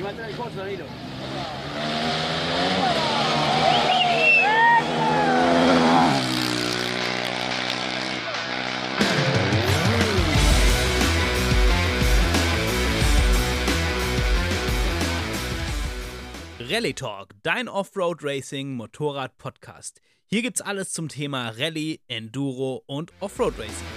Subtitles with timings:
[0.00, 0.84] Traer el coso, Danilo.
[16.58, 20.00] Rally Talk, dein Offroad Racing Motorrad Podcast.
[20.26, 23.93] Hier gibt's alles zum Thema Rallye, Enduro und Offroad Racing.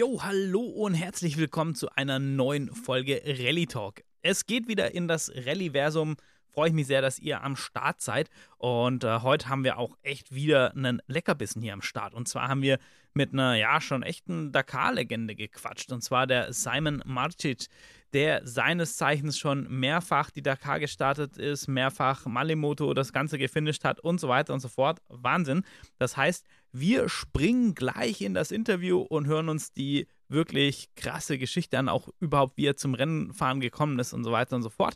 [0.00, 4.02] Jo, hallo und herzlich willkommen zu einer neuen Folge Rally Talk.
[4.22, 6.16] Es geht wieder in das Rallye-Versum.
[6.48, 8.30] Freue ich mich sehr, dass ihr am Start seid.
[8.56, 12.14] Und äh, heute haben wir auch echt wieder einen Leckerbissen hier am Start.
[12.14, 12.78] Und zwar haben wir
[13.12, 15.92] mit einer, ja, schon echten Dakar-Legende gequatscht.
[15.92, 17.66] Und zwar der Simon Marcic,
[18.12, 24.00] der seines Zeichens schon mehrfach die Dakar gestartet ist, mehrfach Malimoto das Ganze gefinisht hat
[24.00, 25.00] und so weiter und so fort.
[25.08, 25.64] Wahnsinn.
[25.98, 31.78] Das heißt, wir springen gleich in das Interview und hören uns die wirklich krasse Geschichte
[31.78, 34.94] an, auch überhaupt wie er zum Rennenfahren gekommen ist und so weiter und so fort.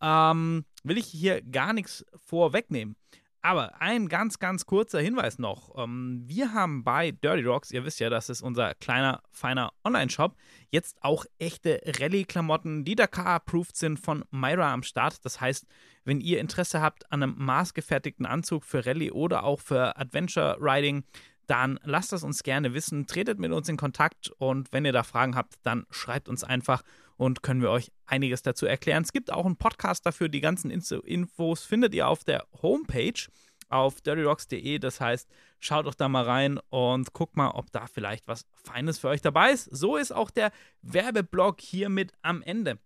[0.00, 2.96] Ähm, will ich hier gar nichts vorwegnehmen.
[3.42, 5.74] Aber ein ganz, ganz kurzer Hinweis noch.
[5.76, 10.36] Ähm, wir haben bei Dirty Rocks, ihr wisst ja, das ist unser kleiner, feiner Online-Shop,
[10.70, 15.24] jetzt auch echte Rallye-Klamotten, die Dakar-approved sind von Myra am Start.
[15.24, 15.66] Das heißt,
[16.04, 21.04] wenn ihr Interesse habt an einem maßgefertigten Anzug für Rallye oder auch für Adventure Riding,
[21.46, 25.02] dann lasst es uns gerne wissen, tretet mit uns in Kontakt und wenn ihr da
[25.02, 26.82] Fragen habt, dann schreibt uns einfach
[27.20, 29.02] und können wir euch einiges dazu erklären.
[29.02, 30.30] Es gibt auch einen Podcast dafür.
[30.30, 33.28] Die ganzen Infos findet ihr auf der Homepage
[33.68, 34.78] auf dirtyrocks.de.
[34.78, 38.98] Das heißt, schaut doch da mal rein und guckt mal, ob da vielleicht was Feines
[38.98, 39.64] für euch dabei ist.
[39.64, 42.78] So ist auch der Werbeblock hier mit am Ende.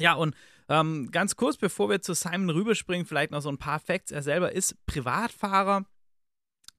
[0.00, 0.34] Ja, und
[0.68, 4.10] ähm, ganz kurz, bevor wir zu Simon rüberspringen, vielleicht noch so ein paar Facts.
[4.10, 5.84] Er selber ist Privatfahrer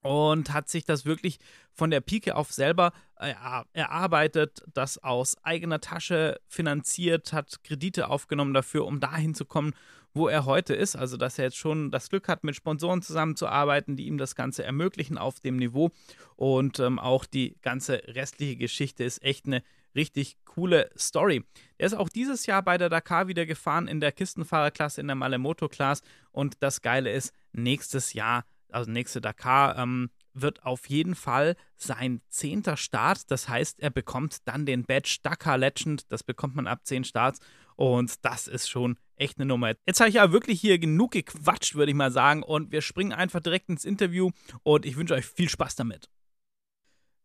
[0.05, 1.39] und hat sich das wirklich
[1.71, 3.33] von der Pike auf selber äh,
[3.73, 9.73] erarbeitet, das aus eigener Tasche finanziert, hat Kredite aufgenommen dafür, um dahin zu kommen,
[10.13, 10.95] wo er heute ist.
[10.95, 14.63] Also, dass er jetzt schon das Glück hat, mit Sponsoren zusammenzuarbeiten, die ihm das Ganze
[14.63, 15.89] ermöglichen auf dem Niveau.
[16.35, 19.63] Und ähm, auch die ganze restliche Geschichte ist echt eine
[19.95, 21.43] richtig coole Story.
[21.79, 25.15] Er ist auch dieses Jahr bei der Dakar wieder gefahren in der Kistenfahrerklasse, in der
[25.15, 26.03] Malemoto-Class.
[26.31, 32.21] Und das Geile ist, nächstes Jahr also nächste Dakar, ähm, wird auf jeden Fall sein
[32.29, 33.31] zehnter Start.
[33.31, 36.11] Das heißt, er bekommt dann den Badge Dakar Legend.
[36.11, 37.39] Das bekommt man ab zehn Starts.
[37.75, 39.73] Und das ist schon echt eine Nummer.
[39.85, 42.43] Jetzt habe ich ja wirklich hier genug gequatscht, würde ich mal sagen.
[42.43, 44.31] Und wir springen einfach direkt ins Interview.
[44.63, 46.09] Und ich wünsche euch viel Spaß damit.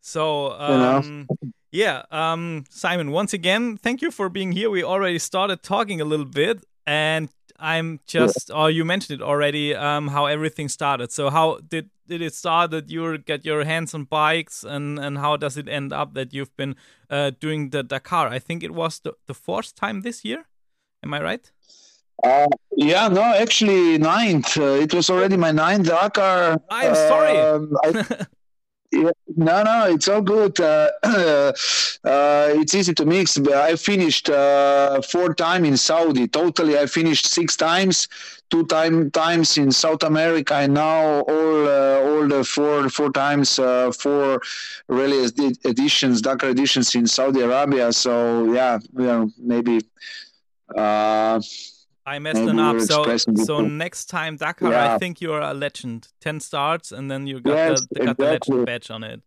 [0.01, 1.27] So, um,
[1.75, 4.73] yeah, um, Simon, once again, thank you for being here.
[4.73, 6.67] We already started talking a little bit.
[6.87, 7.29] And
[7.61, 11.13] I'm just, or you mentioned it already, um, how everything started.
[11.13, 15.19] So how did did it start that you get your hands on bikes, and and
[15.19, 16.75] how does it end up that you've been
[17.09, 18.29] uh, doing the Dakar?
[18.29, 20.47] I think it was the, the fourth time this year.
[21.03, 21.53] Am I right?
[22.25, 24.59] Uh, yeah, no, actually ninth.
[24.59, 26.61] Uh, it was already my ninth Dakar.
[26.71, 27.39] I'm sorry.
[27.39, 28.27] Um, I,
[28.93, 30.59] Yeah, no, no, it's all good.
[31.03, 31.53] Uh,
[32.05, 33.37] uh, it's easy to mix.
[33.39, 36.27] but I finished uh, four times in Saudi.
[36.29, 38.09] Totally, I finished six times,
[38.49, 43.59] two time times in South America, and now all uh, all the four four times
[43.59, 44.41] uh, four
[44.89, 45.25] rally
[45.65, 47.93] editions, Dakar editions in Saudi Arabia.
[47.93, 49.81] So yeah, you know, maybe.
[52.11, 52.81] I messed it up.
[52.81, 54.95] So, so next time Dakar, yeah.
[54.95, 56.09] I think you're a legend.
[56.21, 58.27] Ten starts, and then you got yes, the got exactly.
[58.27, 59.21] the legend badge on it.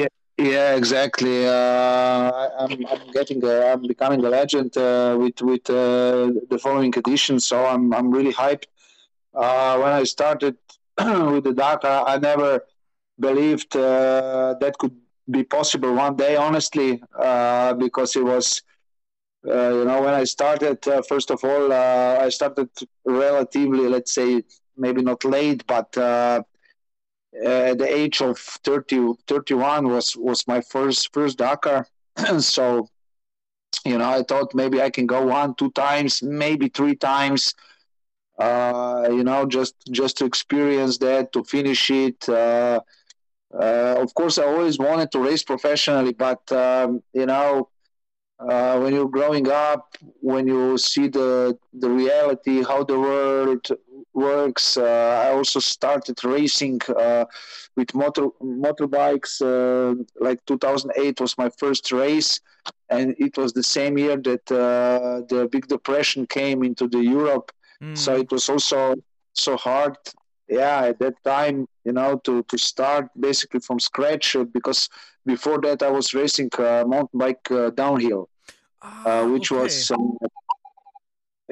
[0.00, 1.46] Yeah, yeah, exactly.
[1.46, 6.58] Uh, I, am I'm getting a, I'm becoming a legend uh, with with uh, the
[6.60, 7.40] following edition.
[7.40, 8.66] So I'm I'm really hyped.
[9.34, 10.56] Uh, when I started
[11.32, 12.60] with the Dakar, I never
[13.18, 14.96] believed uh, that could
[15.30, 16.36] be possible one day.
[16.36, 18.62] Honestly, uh, because it was
[19.46, 22.70] uh, you know, when I started, uh, first of all, uh, I started
[23.04, 24.42] relatively, let's say,
[24.76, 31.38] maybe not late, but at the age of 30, 31 was was my first first
[31.38, 31.86] Dakar.
[32.38, 32.88] so,
[33.84, 37.54] you know, I thought maybe I can go one, two times, maybe three times.
[38.38, 42.28] Uh, you know, just just to experience that, to finish it.
[42.28, 42.80] Uh,
[43.54, 47.68] uh, of course, I always wanted to race professionally, but um, you know,
[48.48, 53.66] uh, when you're growing up, when you see the the reality, how the world
[54.14, 54.76] works.
[54.76, 57.24] Uh, I also started racing uh,
[57.76, 59.40] with motor motorbikes.
[59.40, 62.40] Uh, like 2008 was my first race,
[62.90, 67.52] and it was the same year that uh, the Big Depression came into the Europe.
[67.82, 67.96] Mm.
[67.96, 68.94] So it was also
[69.34, 69.96] so hard
[70.52, 74.88] yeah, at that time, you know, to to start basically from scratch because
[75.24, 78.28] before that I was racing uh, mountain bike uh, downhill,
[78.82, 79.62] Ah, which okay.
[79.62, 79.92] was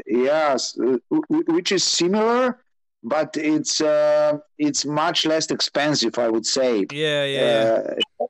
[0.06, 0.98] yes, uh,
[1.28, 2.58] which is similar,
[3.02, 6.86] but it's uh, it's much less expensive, I would say.
[6.92, 7.80] yeah, yeah, yeah.
[8.20, 8.26] Uh,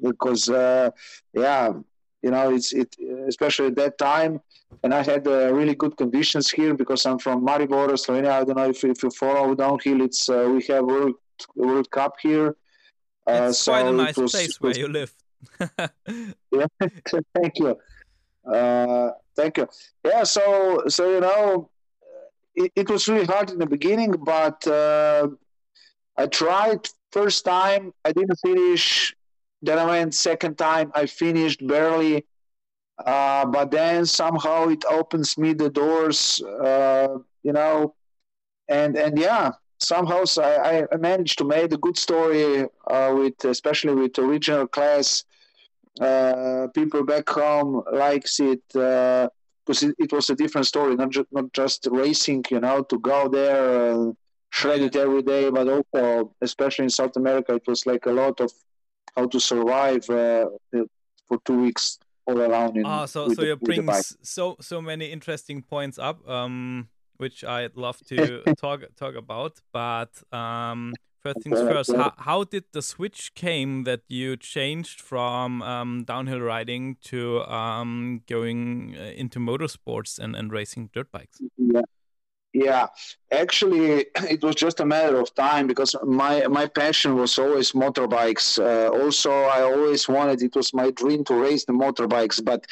[0.00, 0.90] because uh,
[1.34, 1.72] yeah,
[2.22, 2.94] you know, it's it
[3.26, 4.40] especially at that time,
[4.82, 8.30] and I had uh, really good conditions here because I'm from Maribor, Slovenia.
[8.32, 10.02] I don't know if, if you follow downhill.
[10.02, 11.14] It's uh, we have World
[11.56, 12.56] World Cup here.
[13.26, 15.12] Uh, it's so quite a nice was- place where was- you live.
[16.52, 16.66] yeah,
[17.34, 17.76] thank you.
[18.52, 19.68] Uh, thank you.
[20.04, 21.70] Yeah, so so you know,
[22.54, 25.28] it, it was really hard in the beginning, but uh,
[26.16, 27.92] I tried first time.
[28.04, 29.14] I didn't finish.
[29.62, 30.92] Then I went second time.
[30.94, 32.26] I finished barely.
[33.04, 37.94] Uh, but then somehow it opens me the doors, uh, you know,
[38.68, 43.94] and and yeah, somehow I, I managed to make a good story uh, with, especially
[43.94, 45.24] with original class.
[46.00, 51.28] Uh, people back home likes it because it, it was a different story, not just
[51.32, 54.12] not just racing, you know, to go there, uh,
[54.50, 58.40] shred it every day, but also, especially in South America, it was like a lot
[58.40, 58.52] of
[59.16, 60.46] how to survive uh,
[61.26, 62.76] for two weeks all around.
[62.76, 63.88] In, Ah, so so you bring
[64.22, 69.60] so so many interesting points up, um, which I'd love to talk talk about.
[69.72, 75.62] But um, first things first, how, how did the switch came that you changed from
[75.62, 81.40] um, downhill riding to um, going uh, into motorsports and, and racing dirt bikes?
[81.56, 81.82] Yeah.
[82.54, 82.86] Yeah,
[83.30, 88.58] actually, it was just a matter of time because my my passion was always motorbikes.
[88.58, 92.42] Uh, also, I always wanted it was my dream to race the motorbikes.
[92.42, 92.66] But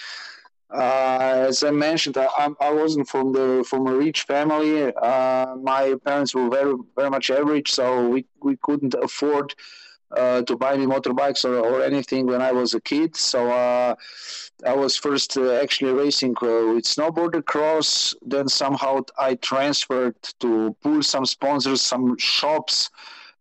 [0.71, 4.93] uh, as I mentioned, I, I'm- wasn't from the from a rich family.
[4.95, 9.55] Uh, my parents were very very much average, so we we couldn't afford
[10.17, 13.17] uh, to buy me motorbikes or, or anything when I was a kid.
[13.17, 13.95] So uh,
[14.67, 18.15] I was first uh, actually racing uh, with snowboarder cross.
[18.23, 22.91] Then somehow I transferred to pull some sponsors, some shops,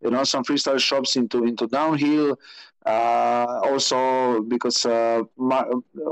[0.02, 2.38] you know, some freestyle shops into into downhill.
[2.86, 5.64] Uh, also because uh, my,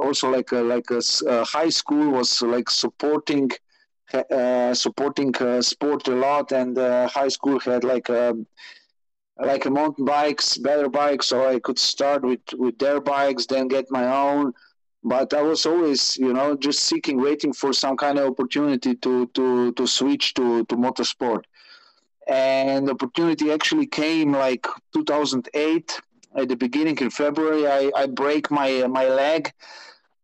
[0.02, 3.50] also like a, like a s- uh, high school was like supporting
[4.12, 8.34] uh, supporting uh, sport a lot, and uh, high school had like a
[9.38, 13.68] like a mountain bikes, better bikes, so I could start with with their bikes, then
[13.68, 14.52] get my own.
[15.02, 19.26] But I was always, you know, just seeking, waiting for some kind of opportunity to
[19.28, 21.42] to to switch to to motorsport.
[22.28, 26.00] And opportunity actually came like 2008
[26.36, 27.66] at the beginning in February.
[27.66, 29.52] I I break my my leg.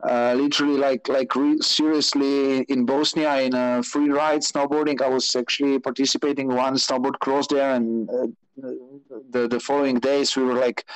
[0.03, 5.03] Uh, literally, like like re- seriously in Bosnia in a free ride snowboarding.
[5.03, 8.27] I was actually participating one snowboard cross there, and uh,
[9.31, 10.87] the the following days we were like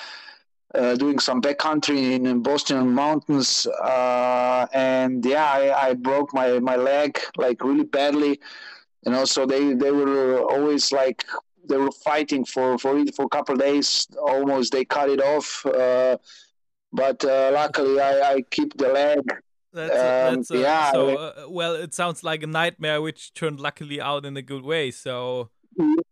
[0.75, 6.59] uh, doing some backcountry in, in Boston mountains, uh, and yeah, I, I broke my
[6.61, 8.41] my leg like really badly.
[9.05, 11.25] You know, so they they were always like
[11.69, 14.07] they were fighting for for it for a couple of days.
[14.21, 15.65] Almost they cut it off.
[15.67, 16.17] Uh,
[16.93, 19.21] but uh, luckily, I, I keep the leg.
[19.73, 21.75] That's, a, Um, that's a, yeah, so uh, well.
[21.75, 24.93] It sounds like a nightmare, which turned luckily out in a good way.
[24.93, 25.51] So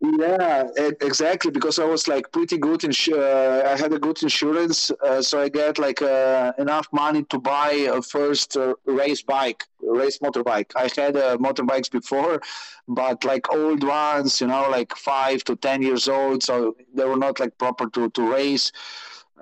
[0.00, 0.64] Yeah,
[1.00, 1.50] exactly.
[1.50, 2.80] Because I was like pretty good.
[2.80, 7.22] Insu- uh, I had a good insurance, uh, so I get like uh, enough money
[7.30, 10.72] to buy a first uh, race bike, race motorbike.
[10.76, 12.40] I had uh, motorbikes before,
[12.88, 17.16] but like old ones, you know, like five to ten years old, so they were
[17.16, 18.72] not like proper to to race.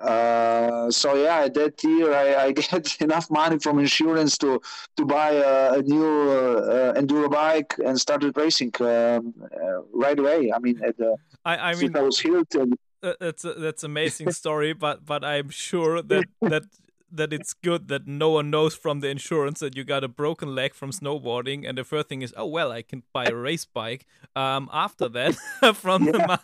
[0.01, 4.61] Uh, so yeah, that year I, I get enough money from insurance to
[4.97, 10.17] to buy a, a new uh, uh, enduro bike and started racing um, uh, right
[10.17, 10.51] away.
[10.53, 11.15] I mean, at the,
[11.45, 12.19] I, I mean, I was
[13.03, 16.63] Uh, that's a, that's amazing story, but but I'm sure that that
[17.11, 20.55] that it's good that no one knows from the insurance that you got a broken
[20.55, 23.65] leg from snowboarding, and the first thing is, oh well, I can buy a race
[23.65, 24.05] bike.
[24.35, 25.35] Um, after that,
[25.75, 26.39] from the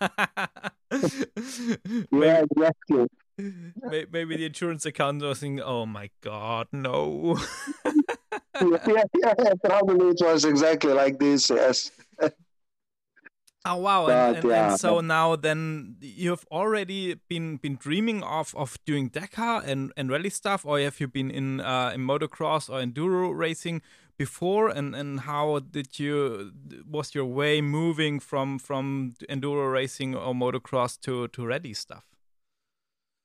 [2.11, 3.07] yeah, exactly.
[3.37, 7.37] May- maybe the insurance account was thinking, oh my god, no.
[7.85, 11.49] yeah, yeah, probably it was exactly like this.
[11.49, 11.91] Yes.
[13.69, 14.05] Oh wow!
[14.05, 18.77] But, and, and, yeah, and so now then you've already been been dreaming of of
[18.85, 22.79] doing Dakar and and rally stuff, or have you been in uh, in motocross or
[22.79, 23.81] enduro racing
[24.17, 24.69] before?
[24.69, 26.53] And and how did you
[26.89, 32.05] was your way moving from from enduro racing or motocross to to rally stuff?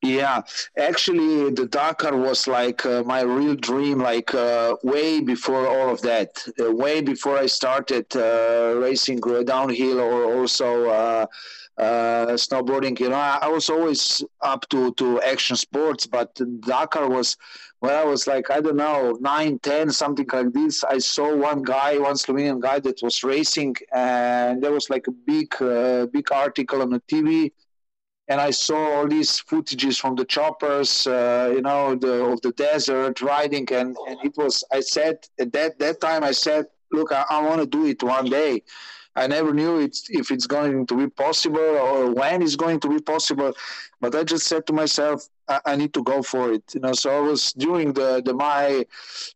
[0.03, 0.43] Yeah,
[0.77, 6.03] actually, the Dakar was like uh, my real dream, like uh, way before all of
[6.03, 11.27] that, uh, way before I started uh, racing downhill or also uh,
[11.79, 12.99] uh, snowboarding.
[12.99, 17.37] You know, I, I, was always up to, to action sports, but Dakar was
[17.79, 20.83] when I was like, I don't know, nine, ten, something like this.
[20.83, 25.13] I saw one guy, one Slovenian guy that was racing, and there was like a
[25.13, 25.55] big,
[26.13, 27.53] big article on the TV
[28.33, 32.53] and I saw all these footages from the choppers, uh, you know, the, of the
[32.53, 34.65] desert riding, and, and it was.
[34.73, 36.65] I said at that that time, I said,
[36.97, 38.63] look, I, I want to do it one day.
[39.15, 42.89] I never knew it's, if it's going to be possible or when it's going to
[42.89, 43.53] be possible,
[44.01, 46.65] but I just said to myself, I, I need to go for it.
[46.75, 48.87] You know, so I was during the, the my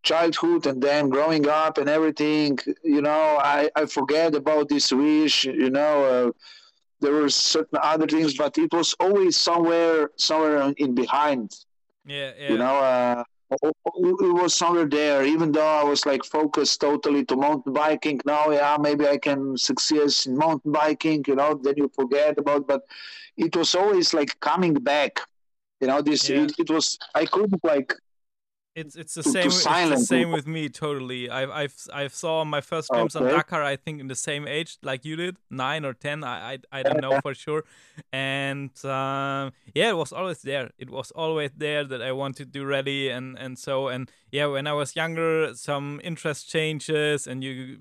[0.03, 2.59] childhood and then growing up and everything.
[2.83, 3.25] You know,
[3.57, 5.45] I I forget about this wish.
[5.45, 5.95] You know.
[6.13, 6.31] Uh,
[7.01, 11.55] there were certain other things, but it was always somewhere, somewhere in behind.
[12.07, 12.53] Yeah, yeah.
[12.53, 15.25] You know, uh, it was somewhere there.
[15.25, 18.21] Even though I was like focused totally to mountain biking.
[18.25, 21.25] Now, yeah, maybe I can succeed in mountain biking.
[21.27, 22.67] You know, then you forget about.
[22.67, 22.83] But
[23.37, 25.21] it was always like coming back.
[25.81, 26.43] You know, this yeah.
[26.43, 26.99] it, it was.
[27.15, 27.95] I couldn't like
[28.77, 29.51] it's it's the to, same.
[29.51, 31.31] To it's the same with me totally.
[31.31, 33.25] I've I've I've saw my first glimpse okay.
[33.25, 33.63] on Dakar.
[33.63, 36.23] I think in the same age like you did, nine or ten.
[36.23, 37.65] I I, I don't know for sure.
[38.13, 40.71] And um, yeah, it was always there.
[40.79, 44.47] It was always there that I wanted to do rally and and so and yeah.
[44.47, 47.79] When I was younger, some interest changes and you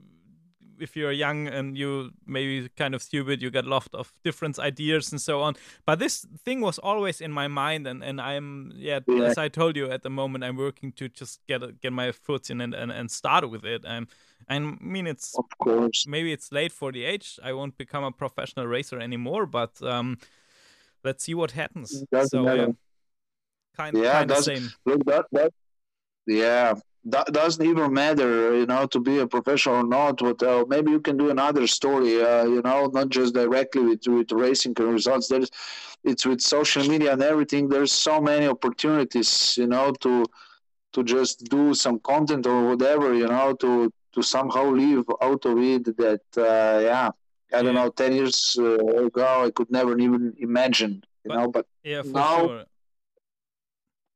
[0.79, 5.11] if you're young and you maybe kind of stupid, you get lost of different ideas
[5.11, 5.55] and so on.
[5.85, 9.23] But this thing was always in my mind, and, and I'm yeah, yeah.
[9.23, 12.49] as I told you at the moment, I'm working to just get get my foot
[12.49, 13.83] in and, and, and start with it.
[13.85, 14.07] And
[14.49, 17.39] I mean, it's of course maybe it's late for the age.
[17.43, 20.17] I won't become a professional racer anymore, but um,
[21.03, 22.03] let's see what happens.
[22.27, 22.67] So yeah,
[23.75, 24.69] kind, yeah, kind of same.
[24.85, 25.53] Look, that, that
[26.27, 26.73] yeah
[27.05, 30.21] that doesn't even matter, you know, to be a professional or not.
[30.21, 34.07] What uh, maybe you can do another story, uh, you know, not just directly with
[34.07, 35.27] with racing results.
[35.27, 35.51] There's,
[36.03, 37.69] it's with social media and everything.
[37.69, 40.25] There's so many opportunities, you know, to
[40.93, 45.57] to just do some content or whatever, you know, to to somehow live out of
[45.59, 45.97] it.
[45.97, 47.09] That uh, yeah,
[47.53, 51.47] I don't know, ten years uh, ago I could never even imagine, you but, know.
[51.49, 52.47] But yeah, now.
[52.47, 52.65] Sure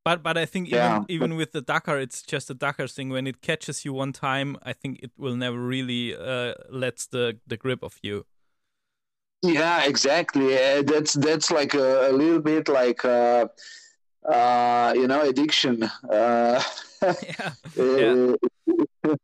[0.10, 3.10] but but I think yeah, even even with the Dakar, it's just a Dakar thing.
[3.10, 7.38] When it catches you one time, I think it will never really uh, lets the
[7.46, 8.26] the grip of you.
[9.44, 10.56] Yeah, exactly.
[10.58, 13.48] Uh, that's that's like a, a little bit like uh,
[14.28, 15.84] uh, you know addiction.
[15.84, 16.64] Uh,
[17.04, 17.52] yeah.
[17.78, 18.34] yeah.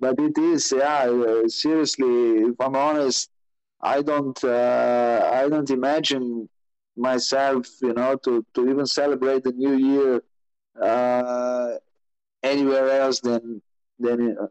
[0.00, 1.04] but it is, yeah.
[1.04, 3.28] Uh, seriously, if I'm honest,
[3.82, 6.48] I don't uh, I don't imagine
[6.96, 10.22] myself, you know, to, to even celebrate the new year
[10.80, 11.74] uh,
[12.42, 13.62] anywhere else than
[13.98, 14.46] than uh,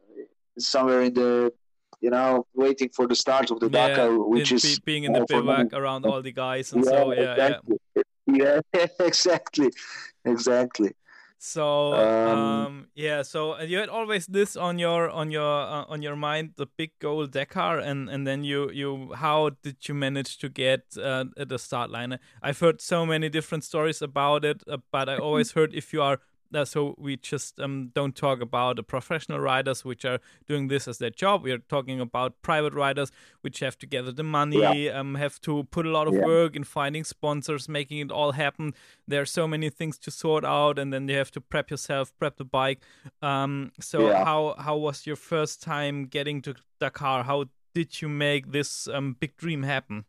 [0.57, 1.53] somewhere in the
[2.01, 5.13] you know waiting for the start of the yeah, Dakar, which be, is being in
[5.13, 7.77] the bivouac around all the guys and yeah, so yeah, exactly.
[8.27, 9.71] yeah, yeah, exactly,
[10.25, 10.91] exactly.
[11.45, 16.01] So um, um, yeah, so you had always this on your on your uh, on
[16.01, 20.37] your mind, the big goal Dakar, and and then you you how did you manage
[20.37, 22.17] to get uh, the start line?
[22.41, 26.01] I've heard so many different stories about it, uh, but I always heard if you
[26.01, 26.19] are
[26.53, 30.87] uh, so we just um, don't talk about the professional riders which are doing this
[30.87, 31.43] as their job.
[31.43, 34.99] We are talking about private riders which have to gather the money, yeah.
[34.99, 36.25] um, have to put a lot of yeah.
[36.25, 38.73] work in finding sponsors, making it all happen.
[39.07, 42.13] There are so many things to sort out, and then you have to prep yourself,
[42.19, 42.81] prep the bike.
[43.21, 44.23] Um, so yeah.
[44.23, 47.23] how how was your first time getting to Dakar?
[47.23, 50.05] How did you make this um, big dream happen?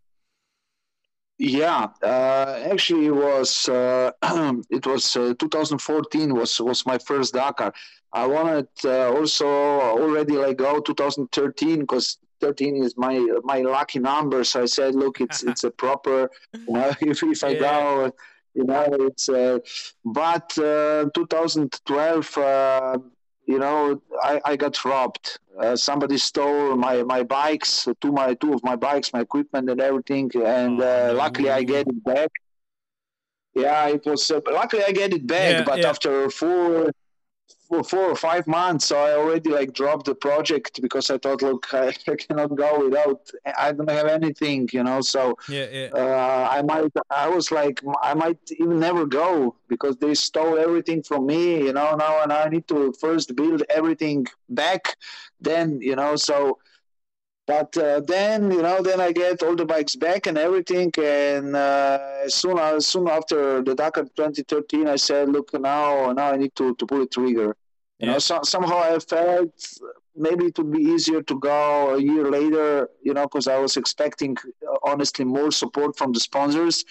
[1.39, 4.13] Yeah, uh, actually, it was uh,
[4.71, 7.73] it was uh, 2014 was was my first Dakar.
[8.13, 14.45] I wanted uh, also already like go 2013 because 13 is my my lucky number.
[14.45, 16.31] So I said, look, it's it's a proper.
[16.53, 17.61] You know, if if I yeah.
[17.61, 18.13] go,
[18.55, 19.29] you know, it's.
[19.29, 19.59] Uh,
[20.05, 22.39] but uh, 2012
[23.47, 25.39] you know, I, I got robbed.
[25.59, 29.81] Uh, somebody stole my, my bikes, two my two of my bikes, my equipment and
[29.81, 32.31] everything, and uh, luckily I get it back.
[33.55, 34.31] Yeah, it was.
[34.31, 35.89] Uh, luckily I get it back, yeah, but yeah.
[35.89, 36.91] after four
[37.69, 38.87] for four or five months.
[38.87, 42.85] So I already like dropped the project because I thought, look, I, I cannot go
[42.85, 43.21] without.
[43.57, 45.01] I don't have anything, you know.
[45.01, 45.89] So yeah, yeah.
[45.95, 46.93] Uh, I might.
[47.11, 51.73] I was like, I might even never go because they stole everything from me, you
[51.73, 51.95] know.
[51.97, 54.97] Now and I need to first build everything back.
[55.41, 56.59] Then you know, so
[57.47, 61.55] but uh, then you know then I get all the bikes back and everything and
[61.55, 66.75] uh, soon soon after the Dakar 2013 I said look now now I need to,
[66.75, 67.57] to pull the trigger
[67.99, 68.13] you yeah.
[68.13, 69.53] know so, somehow I felt
[70.17, 73.77] maybe it would be easier to go a year later you know because I was
[73.77, 74.37] expecting
[74.83, 76.85] honestly more support from the sponsors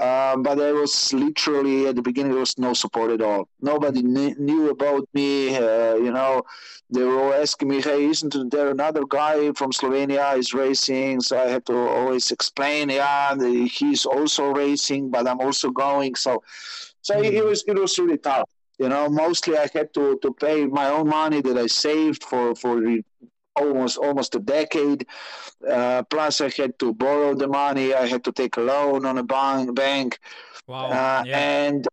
[0.00, 3.48] um, but there was literally at the beginning there was no support at all.
[3.60, 5.56] Nobody kn- knew about me.
[5.56, 6.42] Uh, you know,
[6.90, 11.48] they were asking me, "Hey, isn't there another guy from Slovenia is racing?" So I
[11.48, 13.36] had to always explain, "Yeah,
[13.66, 16.42] he's also racing, but I'm also going." So,
[17.02, 17.36] so mm-hmm.
[17.36, 18.48] it was it was really tough.
[18.78, 22.54] You know, mostly I had to, to pay my own money that I saved for
[22.54, 22.80] for
[23.60, 25.06] almost almost a decade.
[25.68, 27.94] Uh, plus, I had to borrow the money.
[27.94, 29.74] I had to take a loan on a bank.
[29.74, 30.18] bank.
[30.66, 30.86] Wow.
[30.86, 31.38] Uh, yeah.
[31.38, 31.88] And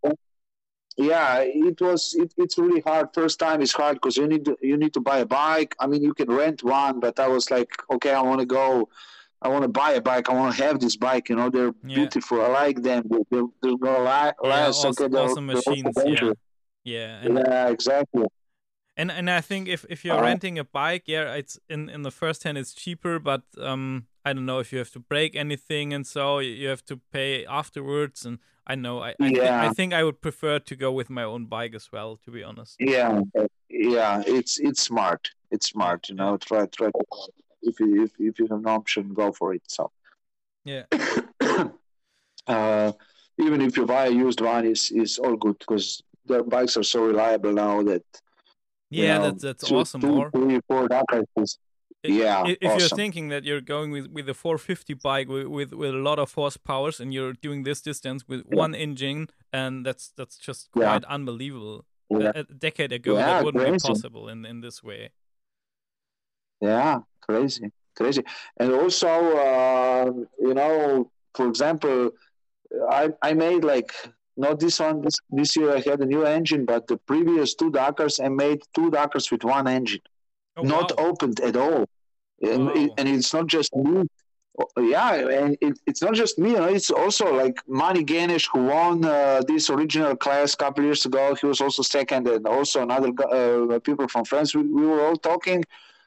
[0.97, 2.15] yeah, it was.
[2.17, 3.09] It, it's really hard.
[3.13, 5.75] First time is hard because you need to, you need to buy a bike.
[5.79, 8.89] I mean, you can rent one, but I was like, okay, I want to go.
[9.41, 10.29] I want to buy a bike.
[10.29, 11.29] I want to have this bike.
[11.29, 11.95] You know, they're yeah.
[11.95, 12.41] beautiful.
[12.41, 13.03] I like them.
[13.29, 14.35] They're, they're gonna last.
[14.43, 15.95] Yeah, awesome, okay, awesome machines.
[16.05, 16.31] Yeah.
[16.83, 17.27] Yeah.
[17.27, 18.25] yeah, exactly.
[18.97, 22.03] And and I think if, if you're uh, renting a bike, yeah, it's in, in
[22.03, 25.35] the first hand it's cheaper, but um I don't know if you have to break
[25.35, 29.29] anything and so you have to pay afterwards and I know I I, yeah.
[29.29, 32.31] th- I think I would prefer to go with my own bike as well, to
[32.31, 32.75] be honest.
[32.79, 33.21] Yeah,
[33.69, 35.29] yeah, it's it's smart.
[35.51, 36.37] It's smart, you know.
[36.37, 37.03] Try try to,
[37.61, 39.63] if you if, if you have an option, go for it.
[39.67, 39.91] So
[40.63, 40.83] yeah.
[42.47, 42.91] uh,
[43.37, 46.83] even if you buy a used one, is is all good because the bikes are
[46.83, 48.03] so reliable now that
[48.89, 50.01] yeah, know, that's that's two, awesome.
[50.01, 50.87] Two, three, four
[52.07, 52.43] yeah.
[52.45, 52.79] If, awesome.
[52.79, 56.19] you're thinking that you're going with, with a 450 bike with, with, with a lot
[56.19, 58.57] of horsepower and you're doing this distance with yeah.
[58.57, 61.13] one engine, and that's that's just quite yeah.
[61.13, 61.85] unbelievable.
[62.09, 62.31] Yeah.
[62.35, 63.87] A, a, decade ago, that wouldn't crazy.
[63.87, 65.09] be possible in, in this way.
[66.61, 68.23] Yeah, crazy, crazy.
[68.57, 72.11] And also, uh, you know, for example,
[72.89, 73.91] I I made like
[74.37, 75.01] not this one.
[75.01, 78.61] This, this year I had a new engine, but the previous two Dakars I made
[78.73, 80.01] two Dakars with one engine,
[80.57, 81.07] oh, not wow.
[81.07, 81.85] opened at all.
[82.41, 84.03] And, it, and it's not just me.
[84.77, 86.51] Yeah, and it, it's not just me.
[86.51, 90.83] You know, it's also like Mani Gyenes who won uh, this original class a couple
[90.83, 91.35] years ago.
[91.35, 94.55] He was also second, and also another uh, people from France.
[94.55, 95.63] We, we were all talking.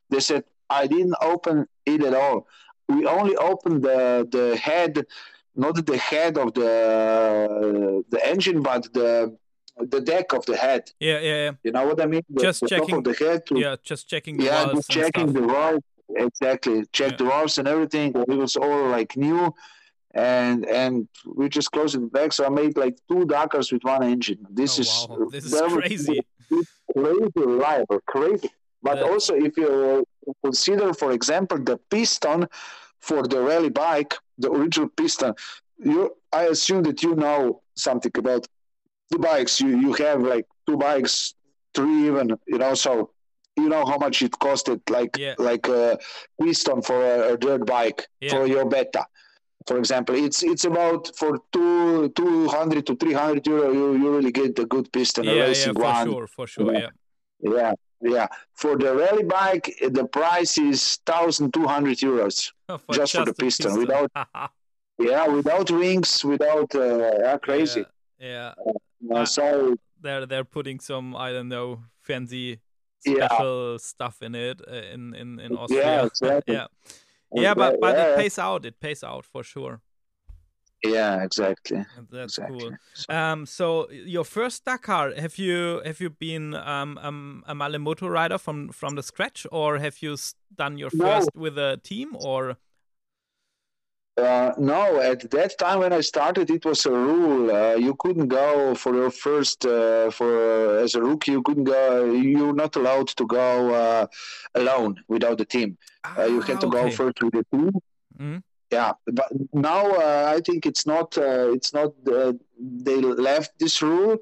[0.08, 2.46] They said I didn't open it at all.
[2.88, 5.06] We only opened the the head
[5.58, 9.36] not the head of the the engine, but the
[9.76, 10.90] the deck of the head.
[11.00, 11.52] Yeah, yeah, yeah.
[11.62, 12.22] You know what I mean?
[12.30, 13.46] The, just the checking the head.
[13.46, 14.36] To, yeah, just checking.
[14.36, 15.84] The yeah, just checking the valves.
[16.16, 16.84] Exactly.
[16.92, 17.16] Check yeah.
[17.18, 18.14] the valves and everything.
[18.14, 19.54] It was all like new,
[20.14, 22.32] and and we just closed it back.
[22.32, 24.46] So I made like two Dakars with one engine.
[24.50, 25.28] This oh, is wow.
[25.30, 26.20] this is crazy.
[26.50, 26.66] Was,
[26.96, 28.50] crazy reliable, crazy.
[28.82, 30.04] But also, if you
[30.44, 32.46] consider, for example, the piston
[33.00, 35.34] for the rally bike, the original piston.
[35.78, 38.46] You, I assume that you know something about
[39.10, 39.60] the bikes.
[39.60, 41.34] You you have like two bikes,
[41.74, 42.36] three even.
[42.46, 43.10] You know, so
[43.56, 45.34] you know how much it costed, like yeah.
[45.38, 45.98] like a
[46.40, 48.30] piston for a, a dirt bike yeah.
[48.30, 49.06] for your beta.
[49.66, 53.72] For example, it's it's about for two two hundred to three hundred euro.
[53.72, 56.06] You, you really get a good piston, yeah, a racing yeah, for one.
[56.06, 56.90] sure, for sure, yeah.
[57.40, 58.26] Yeah, yeah.
[58.54, 63.24] For the rally bike, the price is thousand two hundred euros for just, just, for
[63.24, 63.80] the piston, piston.
[63.80, 64.10] without
[64.98, 67.84] yeah, without rings, without uh, yeah, crazy.
[68.18, 68.52] Yeah.
[69.12, 72.60] Uh, so they're they're putting some I don't know fancy
[73.00, 73.78] special yeah.
[73.78, 75.82] stuff in it uh, in in in Austria.
[75.82, 76.54] Yeah, exactly.
[76.54, 76.66] yeah.
[77.32, 78.64] Yeah, but but it pays out.
[78.64, 79.82] It pays out for sure.
[80.84, 81.84] Yeah, exactly.
[82.10, 82.70] That's exactly.
[83.08, 83.16] cool.
[83.16, 88.06] Um, so your first Dakar, have you have you been um, um, a Malle Moto
[88.08, 90.16] rider from from the scratch, or have you
[90.54, 91.42] done your first no.
[91.42, 92.56] with a team, or?
[94.16, 97.52] Uh, no, at that time when I started, it was a rule.
[97.52, 101.64] Uh, you couldn't go for your first, uh, for uh, as a rookie, you couldn't
[101.64, 102.04] go.
[102.12, 104.06] You're not allowed to go uh,
[104.56, 105.78] alone without the team.
[106.02, 106.82] Ah, you had to okay.
[106.82, 107.70] go first with the team.
[108.18, 108.38] Mm-hmm
[108.70, 113.80] yeah but now uh, i think it's not uh, it's not uh, they left this
[113.82, 114.16] rule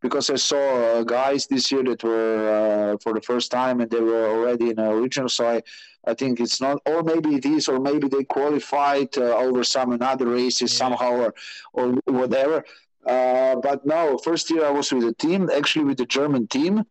[0.00, 0.64] because i saw
[0.98, 4.70] uh, guys this year that were uh, for the first time and they were already
[4.70, 5.62] in a regional so i
[6.06, 9.92] i think it's not or maybe it is or maybe they qualified uh, over some
[9.92, 10.78] another races yeah.
[10.78, 11.34] somehow or,
[11.72, 12.64] or whatever.
[13.04, 16.84] But no first year i was with a team actually with the german team.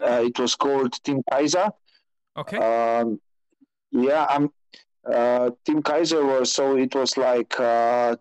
[0.00, 1.68] It was called team kaiser.
[2.36, 2.58] Okay.
[2.58, 3.20] Um,
[3.94, 4.50] yeah i'm
[5.06, 8.16] uh, Team Kaiser was so it was like uh,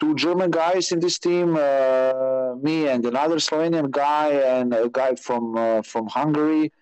[0.00, 5.14] two German guys in this team, uh, me and another Slovenian guy and a guy
[5.14, 6.72] from uh, from Hungary.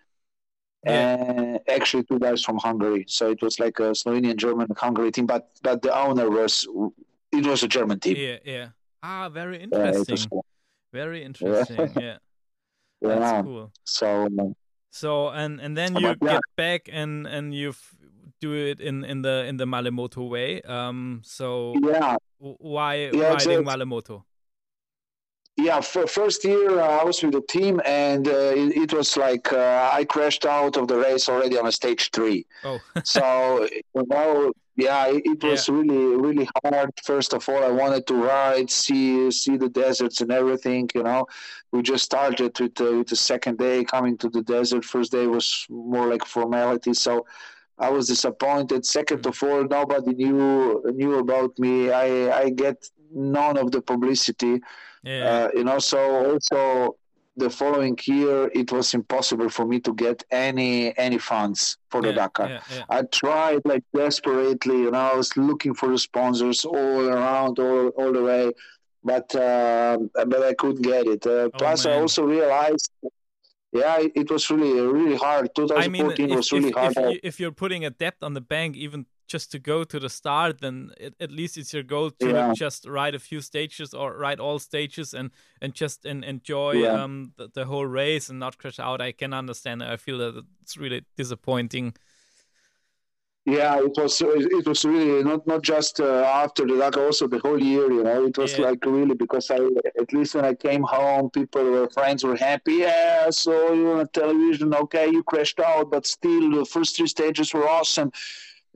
[0.87, 3.05] and actually two guys from Hungary.
[3.09, 6.67] So it was like a Slovenian, German, Hungary team, but but the owner was
[7.33, 8.17] it was a German team.
[8.17, 8.69] Yeah, yeah.
[9.03, 10.19] Ah, very interesting.
[10.31, 10.41] Uh,
[10.93, 11.91] very interesting.
[11.99, 12.19] Yeah.
[13.03, 13.19] yeah.
[13.19, 13.73] That's cool.
[13.85, 14.27] So.
[14.27, 14.55] Um,
[14.91, 17.75] so and and then you get back and and you
[18.41, 20.63] do it in in the in the Malle Moto way.
[20.63, 21.23] Um.
[21.25, 22.17] So yeah.
[22.39, 24.25] Why yeah, riding Malle Moto?
[25.57, 29.17] yeah, for first year uh, I was with the team, and uh, it, it, was
[29.17, 32.45] like uh, I crashed out of the race already on a stage three.
[32.63, 35.75] Oh, so you know, yeah, it, it was yeah.
[35.75, 36.91] really really hard.
[37.03, 40.91] First of all, I wanted to ride, see see the deserts and everything.
[40.95, 41.27] You know,
[41.73, 44.85] we just started with uh, with the second day coming to the desert.
[44.85, 47.27] First day was more like formality, so.
[47.79, 48.83] I was disappointed.
[48.83, 49.29] 2nd mm-hmm.
[49.29, 51.91] of all, nobody knew knew about me.
[51.91, 52.07] I
[52.43, 52.79] I get
[53.13, 54.61] none of the publicity
[55.07, 55.25] yeah.
[55.25, 56.97] Uh, you know, so also
[57.37, 62.09] the following year it was impossible for me to get any any funds for the
[62.09, 62.49] yeah, Dakar.
[62.49, 62.83] Yeah, yeah.
[62.91, 67.89] I tried like desperately, you know, I was looking for the sponsors all around, all
[67.91, 68.51] all the way,
[69.05, 71.25] but uh, but I couldn't get it.
[71.25, 71.95] Uh, oh, plus, man.
[71.95, 72.91] I also realized.
[73.79, 75.55] Yeah, it, was really really hard.
[75.55, 76.97] 2014 I mean, if, was really if, hard.
[76.97, 80.09] If, if you're putting a debt on the bank, even just to go to the
[80.09, 82.53] start, then it, at least it's your goal to yeah.
[82.55, 87.03] just ride a few stages or ride all stages and and just and enjoy yeah.
[87.03, 89.01] um the, the, whole race and not crash out.
[89.01, 89.83] I can understand.
[89.83, 91.95] I feel that it's really disappointing.
[93.47, 97.39] Yeah, it was it was really not not just uh, after the Dakar, also the
[97.39, 97.91] whole year.
[97.93, 98.67] You know, it was yeah.
[98.67, 99.59] like really because I
[100.03, 102.79] at least when I came home, people were friends were happy.
[102.87, 104.75] Yeah, so you on television.
[104.75, 108.11] Okay, you crashed out, but still the first three stages were awesome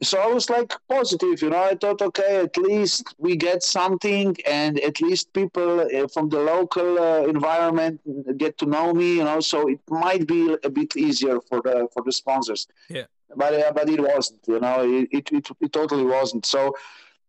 [0.03, 1.63] so I was like positive, you know.
[1.63, 6.41] I thought, okay, at least we get something, and at least people uh, from the
[6.41, 8.01] local uh, environment
[8.39, 9.41] get to know me, you know.
[9.41, 12.67] So it might be a bit easier for the for the sponsors.
[12.89, 13.05] Yeah.
[13.37, 14.83] But uh, but it wasn't, you know.
[14.83, 16.47] It it, it, it totally wasn't.
[16.47, 16.75] So.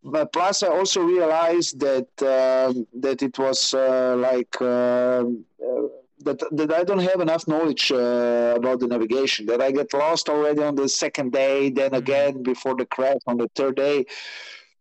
[0.03, 5.87] But plus, I also realized that um, that it was uh, like um, uh,
[6.25, 9.45] that that I don't have enough knowledge uh, about the navigation.
[9.45, 11.95] That I get lost already on the second day, then mm-hmm.
[11.97, 14.05] again before the crash on the third day.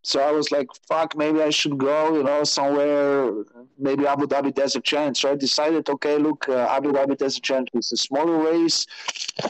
[0.02, 3.32] So I was like, "Fuck, maybe I should go, you know, somewhere.
[3.78, 5.20] Maybe Abu Dhabi there's a chance.
[5.20, 8.86] So I decided, okay, look, uh, Abu Dhabi Desert Challenge is a smaller race.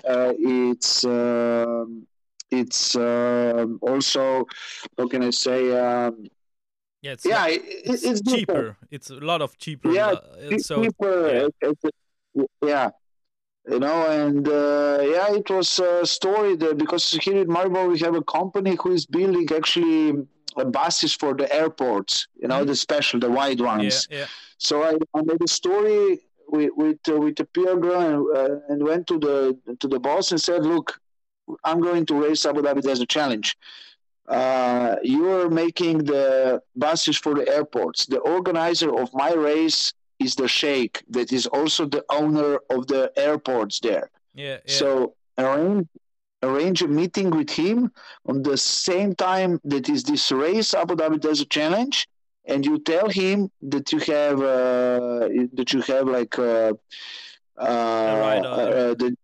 [0.05, 2.07] Uh, it's um,
[2.51, 4.47] it's um, also,
[4.99, 5.77] how can I say?
[5.79, 6.27] Um,
[7.03, 8.77] yeah, it's, yeah, it, it's, it's, cheaper.
[8.91, 9.91] It's a lot of cheaper.
[9.91, 11.49] Yeah, uh, so, cheaper.
[11.63, 12.43] Yeah.
[12.63, 12.91] yeah.
[13.69, 17.99] you know, and uh, yeah, it was a story that because here in Maribor we
[18.01, 20.15] have a company who is building actually uh,
[20.55, 22.29] buses for the airports.
[22.41, 22.67] You know, mm-hmm.
[22.67, 24.09] the special, the wide ones.
[24.11, 24.27] Yeah, yeah.
[24.59, 28.83] So I, I made a story with with uh, with the Pierre and, uh, and
[28.83, 31.01] went to the to the boss and said, "Look,
[31.65, 33.57] I'm going to race Abu Dhabi Desert Challenge."
[34.31, 38.07] uh, you're making the buses for the airports.
[38.07, 43.13] The organizer of my race is the sheikh that is also the owner of the
[43.17, 44.11] airports there.
[44.35, 44.59] Yeah.
[44.65, 44.73] yeah.
[44.73, 45.89] So arrange
[46.43, 47.93] arrange a meeting with him
[48.27, 52.09] on the same time that is this race Abu Dhabi Desert Challenge,
[52.47, 56.73] and you tell him that you have uh, that you have like uh,
[57.59, 59.17] uh, uh the,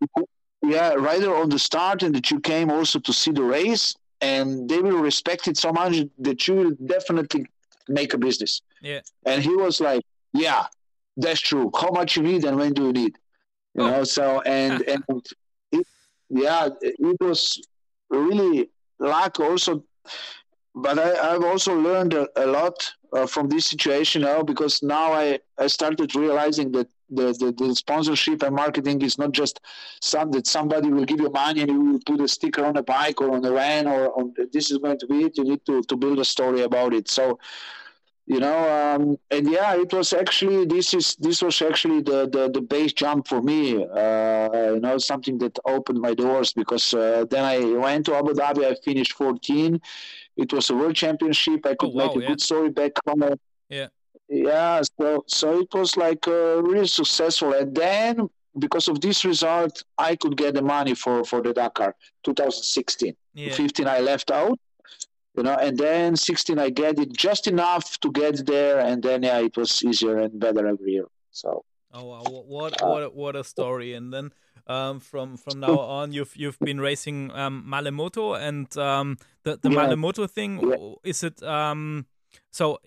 [0.62, 4.68] yeah rider on the start, and that you came also to see the race and
[4.68, 7.46] they will respect it so much that you will definitely
[7.88, 8.62] make a business.
[8.80, 9.00] Yeah.
[9.24, 10.66] And he was like, "Yeah,
[11.16, 11.70] that's true.
[11.78, 13.16] How much you need and when do you need?"
[13.74, 13.90] You oh.
[13.90, 14.04] know.
[14.04, 15.04] So and and
[16.28, 17.60] yeah, it was
[18.10, 19.84] really luck also.
[20.74, 22.74] But I, I've also learned a, a lot
[23.12, 27.74] uh, from this situation now because now I, I started realizing that the, the, the,
[27.74, 29.60] sponsorship and marketing is not just
[30.00, 32.82] some that somebody will give you money and you will put a sticker on a
[32.82, 35.38] bike or on a van or on this is going to be it.
[35.38, 37.08] You need to, to build a story about it.
[37.08, 37.38] So,
[38.26, 42.50] you know, um, and yeah, it was actually this is this was actually the the,
[42.50, 43.84] the base jump for me.
[43.84, 48.32] Uh, you know, something that opened my doors because uh, then I went to Abu
[48.34, 48.64] Dhabi.
[48.64, 49.80] I finished 14.
[50.36, 51.64] It was a world championship.
[51.64, 52.28] I could oh, wow, make a yeah.
[52.28, 53.38] good story back home.
[53.68, 53.88] Yeah
[54.28, 59.84] yeah so so it was like uh, really successful and then because of this result
[59.98, 63.52] i could get the money for for the dakar 2016 yeah.
[63.52, 64.58] 15 i left out
[65.36, 69.22] you know and then 16 i get it just enough to get there and then
[69.22, 72.22] yeah it was easier and better every year so oh wow.
[72.26, 74.30] what what a, what a story and then
[74.68, 79.56] um, from from now on you've you've been racing um, Malle Moto and um, the
[79.62, 79.76] the yeah.
[79.76, 80.94] Malle Moto thing yeah.
[81.04, 82.06] is it um,
[82.50, 82.78] so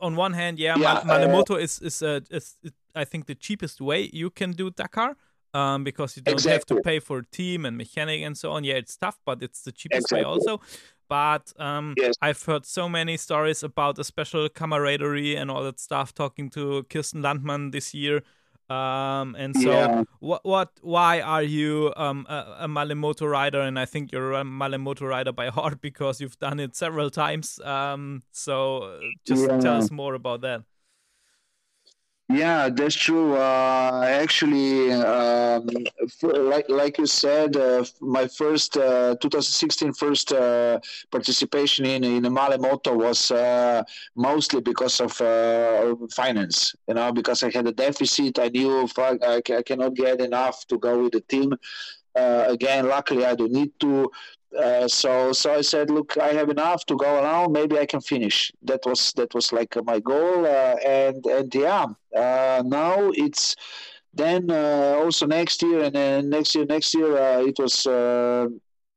[0.00, 3.26] on one hand, yeah, yeah Malle Moto uh, is is, uh, is, is, I think
[3.26, 5.16] the cheapest way you can do Dakar.
[5.54, 6.52] um, because you don't Exactly.
[6.52, 8.64] have to pay for team and mechanic and so on.
[8.64, 10.60] Yeah, it's tough, but it's the cheapest way also.
[11.08, 12.14] But um, Yes.
[12.20, 16.12] I've heard so many stories about the special camaraderie and all that stuff.
[16.14, 18.22] Talking to Kirsten Landmann this year,
[18.68, 20.04] um, and so Yeah.
[20.18, 23.60] what, what, why are you um, a, a Malle Moto rider?
[23.60, 27.10] And I think you're a Malle Moto rider by heart because you've done it several
[27.10, 27.60] times.
[27.60, 30.62] Um, so uh, just tell us more about that.
[32.28, 33.36] Yeah, that's true.
[33.36, 35.68] Uh, actually, um,
[36.18, 40.80] for, like like you said, uh, my first uh, 2016 first uh,
[41.12, 43.84] participation in in a Malle Moto was uh,
[44.16, 46.74] mostly because of uh, finance.
[46.88, 48.40] You know, because I had a deficit.
[48.40, 51.54] I knew I, I cannot get enough to go with the team.
[52.16, 54.10] Again, luckily, I don't need to.
[54.56, 57.52] Uh, so so I said, look, I have enough to go around.
[57.52, 58.52] Maybe I can finish.
[58.62, 60.46] That was that was like my goal.
[60.46, 63.54] Uh, and and yeah, uh, now it's
[64.14, 67.86] then uh, also next year and then next year next year uh, it was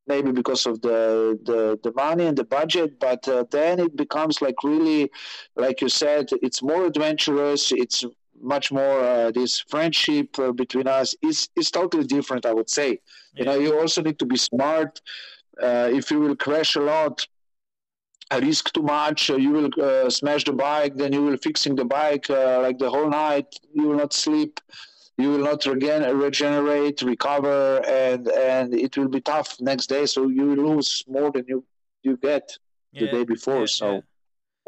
[0.09, 4.41] maybe because of the, the the money and the budget but uh, then it becomes
[4.41, 5.09] like really
[5.55, 8.03] like you said it's more adventurous it's
[8.41, 12.89] much more uh, this friendship uh, between us is is totally different i would say
[13.37, 14.99] you know you also need to be smart
[15.61, 17.25] if you will crash a lot
[18.31, 21.75] uh, risk too much uh, you will uh, smash the bike then you will fixing
[21.75, 24.59] the bike uh, like the whole night you will not sleep
[25.17, 30.27] you will not regen- regenerate recover and and it will be tough next day so
[30.27, 31.65] you will lose more than you
[32.03, 32.57] you get
[32.93, 34.01] the day before so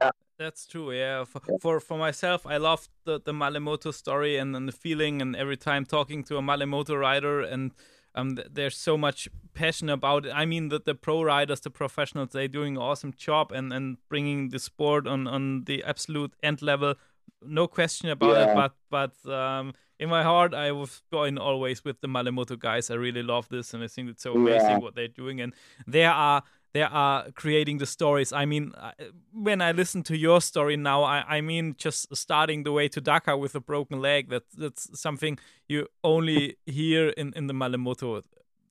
[0.01, 0.11] yeah.
[0.39, 0.91] That's true.
[0.91, 1.25] Yeah.
[1.25, 1.57] For, Yeah.
[1.61, 5.35] for for myself, I love the the Malle Moto story and, and the feeling, and
[5.35, 7.71] every time talking to a Malle Moto rider, and
[8.15, 10.31] um, th- there's so much passion about it.
[10.33, 13.97] I mean, that the pro riders, the professionals, they're doing an awesome job and and
[14.09, 16.95] bringing the sport on on the absolute end level.
[17.43, 18.55] No question about it.
[18.55, 18.73] But
[19.23, 22.89] but um, in my heart, I was going always with the Malle Moto guys.
[22.91, 24.77] I really love this, and I think it's so amazing Yeah.
[24.79, 25.41] what they're doing.
[25.41, 25.53] And
[25.87, 28.31] there are they are creating the stories.
[28.31, 28.73] I mean,
[29.33, 33.01] when I listen to your story now, I, I mean, just starting the way to
[33.01, 34.29] Dakar with a broken leg.
[34.29, 38.21] That that's something you only hear in in the Malle Moto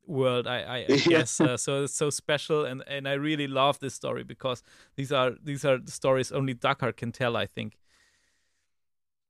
[0.06, 0.46] world.
[0.46, 1.20] I, I, I Yeah.
[1.20, 1.84] guess uh, so.
[1.84, 4.62] It's so special, and and I really love this story because
[4.96, 7.36] these are these are the stories only Dakar can tell.
[7.36, 7.76] I think.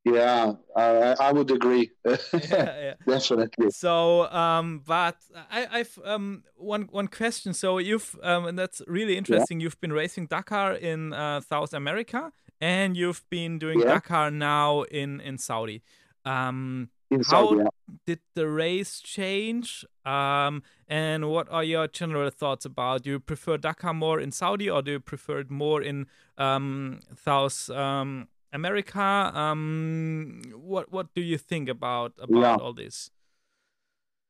[0.04, 2.14] Yeah uh, i would agree yeah,
[2.52, 2.94] yeah.
[3.06, 5.16] definitely So, um, but
[5.50, 7.52] I, I've um one one question.
[7.54, 9.60] So you've um, and that's really interesting.
[9.60, 13.94] You've been racing Dakar in uh, South America, and you've been doing Yeah.
[13.94, 15.82] Dakar now in in Saudi.
[16.24, 17.96] Um, in how Saudi, yeah.
[18.06, 19.84] did the race change?
[20.04, 23.02] Um, and what are your general thoughts about?
[23.02, 26.06] Do you prefer Dakar more in Saudi, or do you prefer it more in
[26.38, 29.00] um, South um, America?
[29.34, 32.56] Um, what what do you think about about Yeah.
[32.56, 33.10] all this?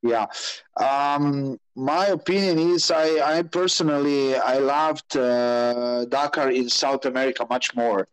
[0.02, 0.26] Yeah.
[0.80, 7.74] Um, my opinion is I, I personally I loved uh, Dakar in South America much
[7.74, 8.08] more.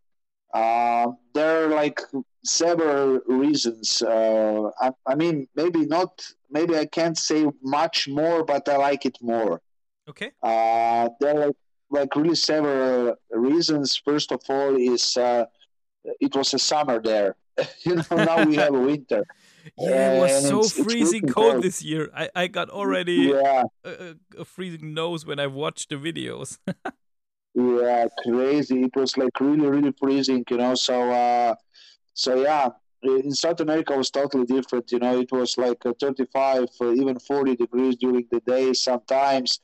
[0.53, 2.01] Uh, there are like
[2.43, 4.01] several reasons.
[4.01, 6.11] Uh, I, I mean, maybe not.
[6.49, 9.61] Maybe I can't say much more, but I like it more.
[10.09, 10.31] Okay.
[10.43, 11.51] Uh, there are
[11.89, 13.95] like really several reasons.
[14.03, 15.45] First of all, is uh,
[16.19, 17.35] it was a summer there.
[17.83, 19.23] you know, now we have a winter.
[19.77, 22.09] Yeah, it was And so it's- it's freezing freezing cold this year.
[22.15, 23.63] I, I got already Yeah.
[23.83, 26.57] a, a- a freezing nose when I watched the videos.
[27.53, 28.83] Yeah, crazy.
[28.83, 30.75] It was like really, really freezing, you know.
[30.75, 31.55] So, uh,
[32.13, 32.69] so yeah,
[33.01, 34.91] in South America was totally different.
[34.91, 39.59] You know, it was like uh, 35, uh, even 40 degrees during the day sometimes.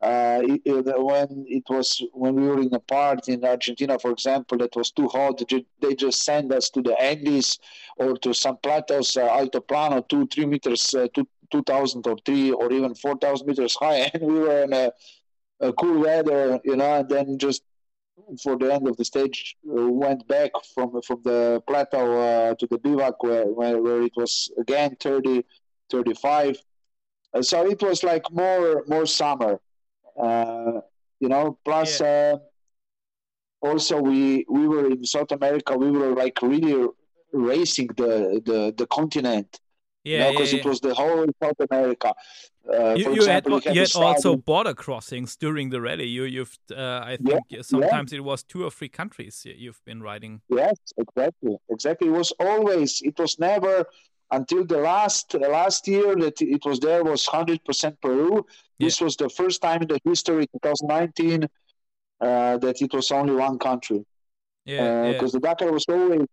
[0.00, 4.10] Uh, it, it- when it was when we were in a part in Argentina, for
[4.10, 5.42] example, that was too hot,
[5.80, 7.58] they just send us to the Andes
[7.96, 12.70] or to some plateaus, uh, Altiplano, two, three meters, uh, two, 2,000 or three or
[12.72, 14.92] even 4,000 meters high, and we were in a
[15.60, 17.62] uh, cool weather, you know, and then just
[18.42, 22.66] for the end of the stage uh, went back from from the plateau uh, to
[22.66, 25.44] the bivouac where, where, where it was again 30,
[25.90, 26.56] 35.
[27.34, 29.60] Uh, so it was like more more summer,
[30.22, 31.58] you know.
[31.64, 32.36] Plus, uh,
[33.62, 35.76] also we we were in South America.
[35.76, 36.88] We were like really
[37.32, 39.60] racing the the, the continent,
[40.04, 40.70] yeah, because yeah, it yeah.
[40.70, 42.14] was the whole South America.
[42.72, 45.80] Uh, You, you had, example, al- we had you had also border crossings during the
[45.80, 46.06] rally.
[46.06, 50.02] You, you've, uh, I Yeah, think, sometimes it was two or three countries you've been
[50.02, 50.40] riding.
[50.48, 52.08] Yes, exactly, exactly.
[52.08, 53.02] It was always.
[53.02, 53.84] It was never
[54.30, 58.44] until the last the last year that it was there was hundred percent Peru.
[58.78, 61.44] This was the first time in the history, 2019,
[62.20, 64.04] uh, that it was only one country.
[64.64, 65.12] Yeah, yeah.
[65.12, 66.26] Because the Dakar was always,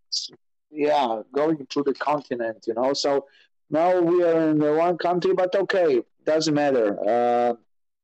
[0.72, 2.66] yeah, going through the continent.
[2.68, 3.28] You know, so
[3.70, 6.98] now we are in one country, but okay, doesn't matter.
[7.00, 7.54] Uh,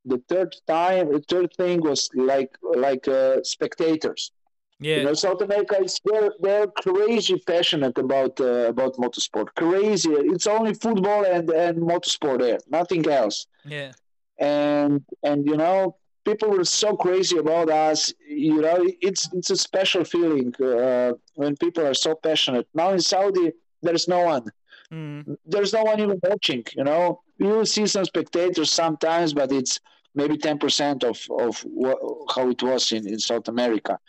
[0.06, 4.32] the third time, the third thing was like like uh, spectators.
[4.80, 4.97] Yeah.
[4.97, 9.47] You know, South America is they're, they're crazy passionate about uh, about motorsport.
[9.56, 10.12] Crazy.
[10.12, 13.45] It's only football and, and motorsport there, nothing else.
[13.65, 13.91] Yeah.
[14.39, 18.13] And and you know, people were so crazy about us.
[18.28, 22.67] You know, it's it's a special feeling uh, when people are so passionate.
[22.73, 24.45] Now in Saudi, there's no one.
[24.91, 25.38] Mm.
[25.45, 26.63] There's no one even watching.
[26.75, 29.80] You know, you see some spectators sometimes, but it's
[30.15, 31.97] maybe ten percent of of what,
[32.34, 33.99] how it was in, in South America.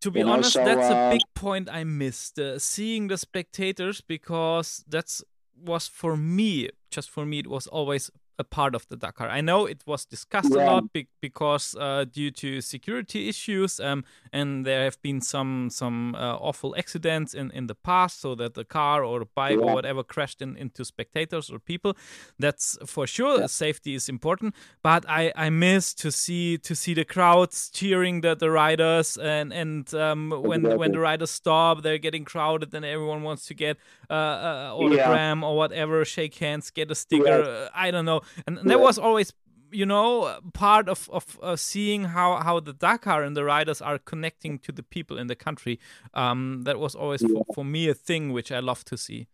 [0.00, 2.38] To be You know, honest, so, that's a uh, big point I missed.
[2.38, 5.22] Uh, seeing the spectators because that's
[5.56, 9.28] was for me, just for me, it was always a part of the Dakar.
[9.28, 14.04] I know it was discussed a lot be- because uh, due to security issues, um,
[14.32, 18.54] and there have been some some uh, awful accidents in, in the past, so that
[18.54, 21.96] the car or the bike or whatever crashed in, into spectators or people.
[22.38, 23.46] That's for sure.
[23.48, 28.34] Safety is important, but I, I miss to see to see the crowds cheering the,
[28.34, 33.22] the riders and and um, when when the riders stop, they're getting crowded and everyone
[33.22, 33.76] wants to get
[34.10, 37.42] uh, uh, autogram or whatever, shake hands, get a sticker.
[37.42, 39.32] Uh, I don't know, and, and that was always
[39.70, 43.98] you know part of of uh, seeing how how the Dakar and the riders are
[43.98, 45.78] connecting to the people in the country.
[46.14, 49.26] Um, that was always for, for me a thing which I love to see.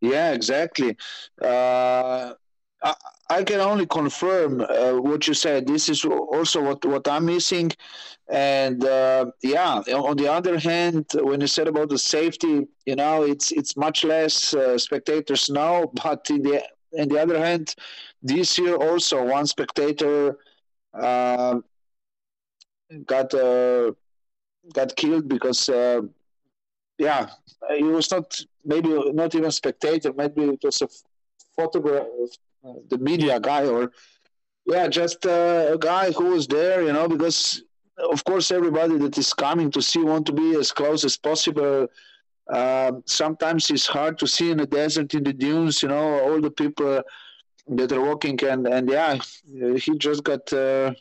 [0.00, 0.96] Yeah, exactly.
[1.42, 2.34] Uh,
[2.82, 2.94] I,
[3.28, 5.66] I can only confirm uh, what you said.
[5.66, 7.72] This is also what, what I'm missing.
[8.28, 13.22] And uh, yeah, on the other hand, when you said about the safety, you know,
[13.22, 15.90] it's it's much less uh, spectators now.
[16.02, 16.62] But in the
[16.98, 17.74] on the other hand,
[18.22, 20.38] this year also one spectator
[20.94, 21.60] uh,
[23.04, 23.92] got uh,
[24.72, 26.02] got killed because uh,
[26.98, 27.28] yeah,
[27.76, 30.12] he was not maybe not even spectator.
[30.12, 30.88] Maybe it was a
[31.56, 32.06] photograph,
[32.64, 33.92] uh, the media guy, or
[34.64, 36.82] yeah, just uh, a guy who was there.
[36.82, 37.62] You know, because
[37.98, 41.88] of course everybody that is coming to see want to be as close as possible.
[42.48, 45.82] Um, sometimes it's hard to see in the desert, in the dunes.
[45.82, 47.02] You know, all the people
[47.68, 49.18] that are walking, and and yeah,
[49.76, 50.94] he just got uh,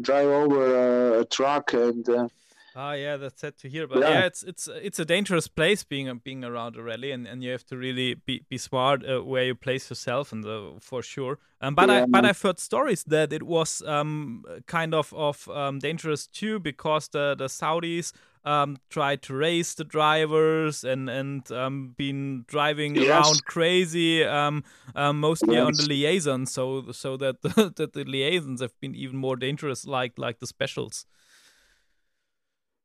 [0.00, 2.08] drive over a, truck and.
[2.08, 2.28] Uh,
[2.76, 3.88] Ah, yeah, that's sad to hear.
[3.88, 4.10] But Yeah.
[4.10, 7.50] yeah, it's it's it's a dangerous place being being around a rally, and, and you
[7.50, 11.38] have to really be be smart uh, where you place yourself, and uh, for sure.
[11.60, 12.06] Um, but I Yeah.
[12.06, 17.08] but I've heard stories that it was um kind of of um, dangerous too because
[17.08, 18.12] the the Saudis
[18.44, 22.98] um tried to race the drivers and and um been driving Yes.
[22.98, 28.60] around crazy um, um mostly on the liaisons, so so that the, that the liaisons
[28.60, 31.06] have been even more dangerous like like the specials.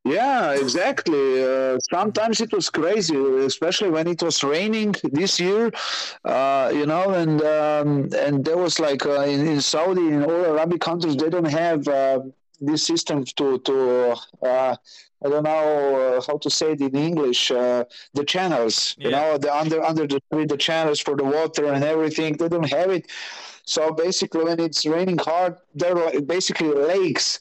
[0.06, 1.44] Yeah, exactly.
[1.44, 5.72] Uh, sometimes it was crazy, especially when it was raining this year.
[6.26, 10.46] Uh, you know, and um, and there was like uh, in, in Saudi, in all
[10.46, 12.20] Arabic countries, they don't have uh,
[12.60, 14.16] this system to to.
[14.42, 14.76] Uh,
[15.26, 17.50] I don't know uh, how to say it in English.
[17.50, 21.84] Uh, the channels, you know, the under under the the channels for the water and
[21.84, 22.36] everything.
[22.36, 23.10] They don't have it.
[23.66, 27.39] So basically, when it's raining hard, there are basically lakes,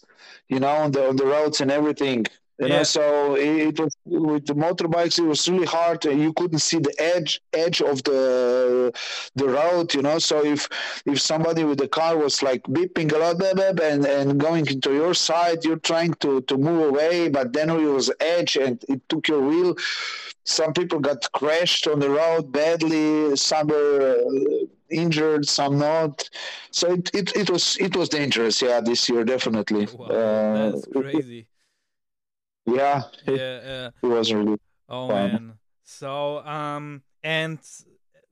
[0.48, 2.27] you know, on the on the roads and everything.
[2.62, 2.77] You Yeah.
[2.79, 5.18] know, so it, was with the motorbikes.
[5.18, 6.07] It was really hard.
[6.07, 8.20] and You couldn't see the edge edge of the
[9.40, 9.92] the road.
[9.94, 10.68] You know, so if
[11.05, 13.42] if somebody with the car was like beeping a lot,
[13.90, 17.92] and and going into your side, you're trying to to move away, but then it
[17.98, 19.75] was edge and it took your wheel.
[20.44, 23.37] Some people got crashed on the road badly.
[23.37, 26.29] Some were uh, injured, some not.
[26.70, 28.62] So it, it, it was it was dangerous.
[28.62, 29.87] Yeah, this year definitely.
[29.87, 31.46] Wow, Uh, that's crazy.
[32.66, 34.59] Yeah, it, yeah, it was really.
[34.88, 35.33] Oh fun.
[35.33, 35.53] man.
[35.85, 37.59] So um and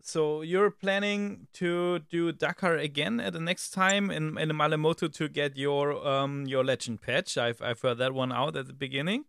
[0.02, 5.08] so you're planning to do Dakar again at the next time in in Malle Moto
[5.08, 7.36] to get your um your legend patch.
[7.36, 9.24] I've I've heard that one out at the beginning.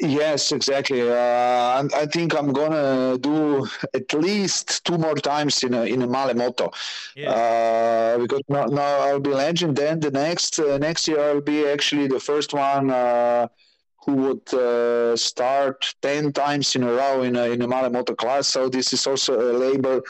[0.00, 1.02] Yes, exactly.
[1.02, 6.02] Uh, I, I think I'm gonna do at least two more times in a in
[6.02, 6.70] a Malle Moto.
[7.16, 7.32] Yeah.
[7.32, 9.76] Uh, because now, now I'll be legend.
[9.76, 13.48] Then the next uh, next year I'll be actually the first one uh,
[14.04, 18.14] who would uh, start ten times in a row in a in a Malle Moto
[18.14, 18.46] class.
[18.46, 20.02] So this is also a label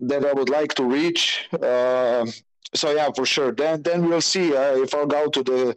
[0.00, 1.46] that I would like to reach.
[1.52, 2.26] Uh,
[2.74, 3.52] so yeah, for sure.
[3.52, 5.76] Then then we'll see uh, if I'll go to the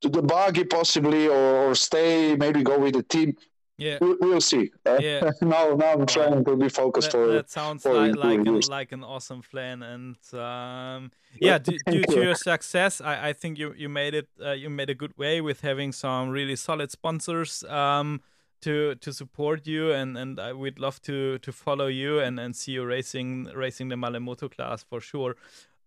[0.00, 3.36] to the buggy possibly or, or stay maybe go with the team.
[3.78, 3.98] Yeah.
[4.00, 4.72] We, we'll see.
[4.84, 5.30] Uh, Yeah.
[5.40, 7.32] now now I'm trying to be focused That, for.
[7.32, 12.02] that sounds for like like an, like an awesome plan, and um, yeah, due, due
[12.02, 15.16] to your success, I, I think you you made it uh, you made a good
[15.16, 18.20] way with having some really solid sponsors um,
[18.62, 22.56] to to support you, and and I, we'd love to to follow you and and
[22.56, 25.36] see you racing racing the Malle Moto class for sure.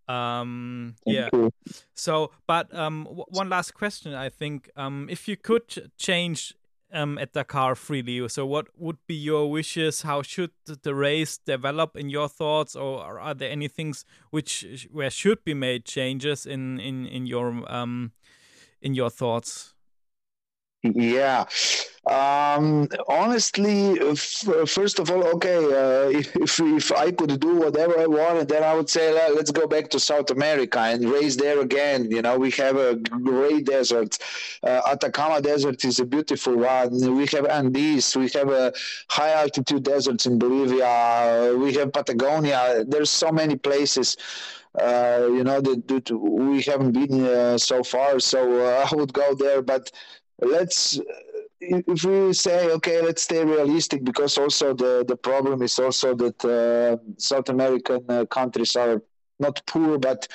[0.08, 1.28] Um, yeah.
[1.94, 4.14] So, but um, w- one last question.
[4.14, 6.54] I think um, if you could change
[6.92, 10.02] um, at Dakar freely, so what would be your wishes?
[10.02, 15.10] How should the race develop in your thoughts, or are there any things which where
[15.10, 18.12] should be made changes in in in your um
[18.80, 19.74] in your thoughts?
[20.82, 21.44] Yeah.
[22.04, 28.06] Um, honestly, f- first of all, okay, uh, if, if I could do whatever I
[28.06, 31.60] wanted, then I would say let, let's go back to South America and race there
[31.60, 32.10] again.
[32.10, 34.18] You know, we have a great desert.
[34.64, 36.90] Uh, Atacama Desert is a beautiful one.
[37.14, 38.16] We have Andes.
[38.16, 38.72] We have a
[39.08, 41.54] high altitude deserts in Bolivia.
[41.56, 42.84] We have Patagonia.
[42.88, 44.16] There's so many places.
[44.80, 48.18] Uh, you know that, that we haven't been uh, so far.
[48.20, 49.90] So uh, I would go there, but
[50.42, 51.00] let's
[51.60, 56.44] if we say okay let's stay realistic because also the the problem is also that
[56.44, 59.02] uh, south american uh, countries are
[59.38, 60.26] not poor but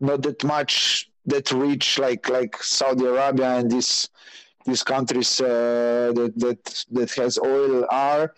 [0.00, 4.08] not that much that rich like like saudi arabia and these
[4.68, 8.34] these countries uh, that that that has oil are.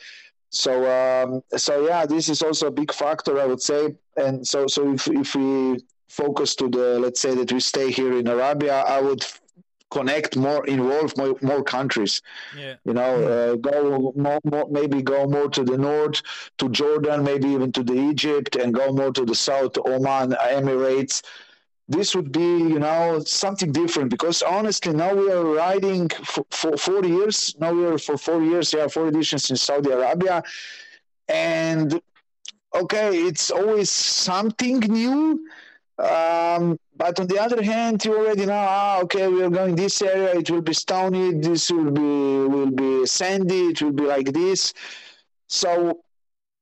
[0.51, 3.83] So um, so yeah this is also a big factor i would say.
[4.17, 8.19] And so so if if we focus to the let's say that we stay here
[8.19, 9.25] in arabia i would
[9.91, 12.23] connect more involve more, more countries.
[12.57, 12.75] Yeah.
[12.85, 16.23] you know uh, go more, more maybe go more to the north
[16.59, 21.23] to jordan maybe even to the egypt and go more to the south oman emirates.
[21.89, 26.77] This would be you know something different because honestly now we are riding for, for
[26.77, 27.57] four years.
[27.59, 30.43] Now we are for four years yeah four editions in saudi arabia.
[31.29, 32.01] And
[32.83, 35.41] okay it's always something new
[36.01, 40.01] um, but on the other hand, you already know, ah, okay, we are going this
[40.03, 40.35] area.
[40.35, 41.35] It will be stony.
[41.35, 43.69] This will be will be sandy.
[43.69, 44.73] It will be like this.
[45.49, 46.01] So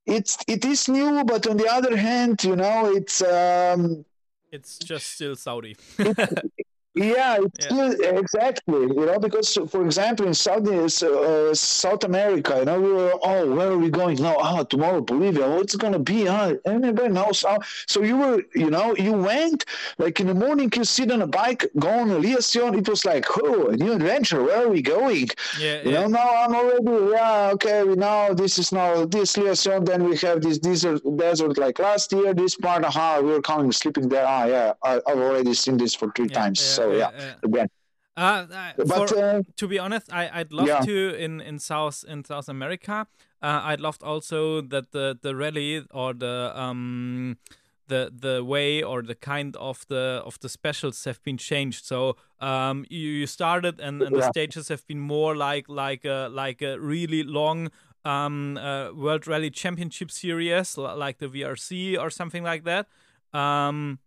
[0.06, 4.04] it's it is new, but on the other hand, you know, it's um,
[4.50, 5.76] It's just still Saudi.
[6.98, 8.18] yeah, it's Yeah.
[8.22, 8.80] exactly.
[8.80, 13.54] You know, because for example, in Saudi, uh, South America, you know, we were, oh,
[13.54, 14.36] where are we going now?
[14.38, 15.48] Oh, tomorrow Bolivia.
[15.48, 16.26] What's it gonna be?
[16.26, 16.54] Huh?
[16.66, 17.44] Anybody knows?
[17.46, 19.64] Oh, so you were, you know, you went
[19.98, 20.70] like in the morning.
[20.74, 22.74] You sit on a bike, go on a Liaison.
[22.78, 24.42] It was like, oh, a new adventure.
[24.42, 25.28] Where are we going?
[25.58, 26.00] yeah, You yeah.
[26.00, 30.16] know, now I'm already, yeah, okay, we now this is now this liaison, then we
[30.18, 34.26] have this desert, desert like last year, this part, aha, we were coming, sleeping there.
[34.26, 36.60] Ah, yeah, I, I've already seen this for three Yeah, times.
[36.60, 37.68] yeah, so, yeah, yeah, again.
[38.16, 40.80] Uh, uh, But, for- uh, to be honest, I, I'd love Yeah.
[40.80, 43.06] to in, in South in South America.
[43.40, 47.36] Uh, I'd loved also that the, the rally or the um
[47.86, 51.84] the the way or the kind of the of the specials have been changed.
[51.86, 54.30] So um you, you started and, and the Yeah.
[54.30, 57.70] stages have been more like like a like a really long
[58.04, 62.86] um uh, World Rally Championship series like the VRC or something like that.
[63.32, 64.00] Um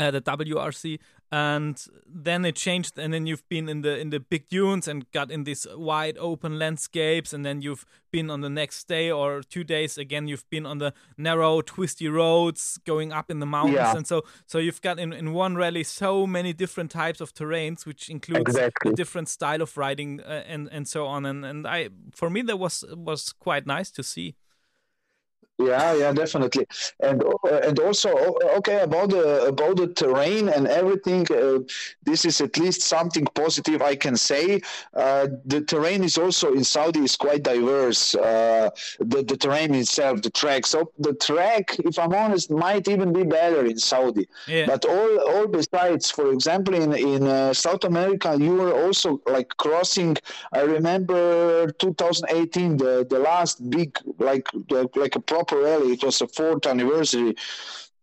[0.00, 0.98] uh, the WRC,
[1.32, 1.76] and
[2.24, 5.30] then it changed, and then you've been in the in the big dunes and got
[5.30, 9.62] in these wide open landscapes, and then you've been on the next day or two
[9.64, 10.28] days again.
[10.28, 13.96] You've been on the narrow, twisty roads going up in the mountains, Yeah.
[13.96, 17.86] and so so you've got in in one rally so many different types of terrains,
[17.86, 18.92] which includes Exactly.
[18.92, 21.26] a different style of riding uh, and and so on.
[21.26, 24.34] And and I for me that was was quite nice to see.
[25.60, 26.66] Yeah, yeah, definitely,
[27.00, 28.10] and uh, and also
[28.58, 31.26] okay about the about the terrain and everything.
[31.30, 31.60] Uh,
[32.02, 34.62] this is at least something positive I can say.
[34.94, 38.14] Uh, the terrain is also in Saudi is quite diverse.
[38.14, 40.66] Uh, the the terrain itself, the track.
[40.66, 44.26] So the track, if I'm honest, might even be better in Saudi.
[44.46, 44.66] Yeah.
[44.66, 49.48] But all all besides, for example, in in uh, South America, you were also like
[49.56, 50.16] crossing.
[50.52, 54.48] I remember 2018, the the last big like
[54.96, 57.34] like a proper It was a fourth anniversary.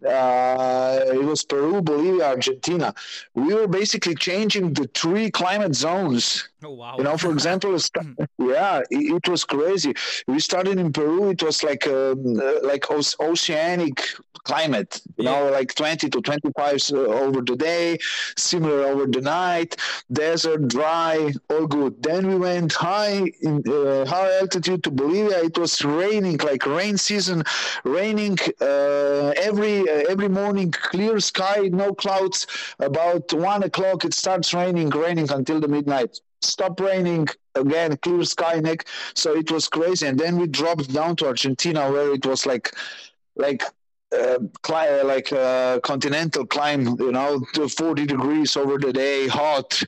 [0.05, 2.93] Uh, it was Peru, Bolivia, Argentina.
[3.33, 6.47] We were basically changing the three climate zones.
[6.63, 6.95] oh wow.
[6.97, 8.01] You know, for example, sta-
[8.37, 9.93] yeah, it, it was crazy.
[10.27, 11.29] We started in Peru.
[11.31, 12.85] It was like um, uh, like
[13.19, 14.03] oceanic
[14.43, 15.01] climate.
[15.17, 17.97] You know, like 20 to 25 over the day,
[18.37, 19.75] similar over the night.
[20.11, 22.01] Desert, dry, all good.
[22.01, 25.43] Then we went high in uh, high altitude to Bolivia.
[25.43, 27.43] It was raining, like rain season,
[27.83, 30.71] raining uh, every uh, every morning.
[30.71, 32.47] Clear sky, no clouds.
[32.79, 38.59] About one o'clock, it starts raining, raining until the midnight stop raining again clear sky
[38.59, 42.45] neck so it was crazy and then we dropped down to argentina where it was
[42.45, 42.75] like
[43.35, 43.63] like
[44.15, 49.81] uh, cli- like uh, continental climb you know to 40 degrees over the day hot